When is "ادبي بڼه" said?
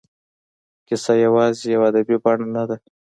1.91-2.47